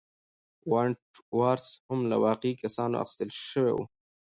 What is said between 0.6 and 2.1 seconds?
وُنت وُرث هم